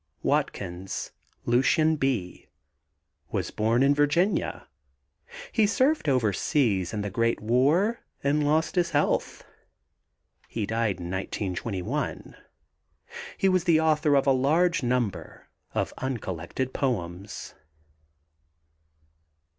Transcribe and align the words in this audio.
WATKINS, 0.23 1.11
LUCIAN 1.45 1.95
B., 1.97 2.47
was 3.29 3.51
born 3.51 3.83
in 3.83 3.93
Virginia. 3.93 4.67
He 5.51 5.67
served 5.67 6.09
overseas 6.09 6.91
in 6.91 7.01
the 7.01 7.11
great 7.11 7.39
war 7.39 7.99
and 8.23 8.43
lost 8.43 8.73
his 8.73 8.89
health. 8.89 9.45
He 10.47 10.65
died 10.65 10.97
in 10.99 11.11
1921. 11.11 12.35
He 13.37 13.47
was 13.47 13.65
the 13.65 13.79
author 13.79 14.15
of 14.15 14.25
a 14.25 14.31
large 14.31 14.81
number 14.81 15.49
of 15.75 15.93
uncollected 15.99 16.73
poems. 16.73 17.53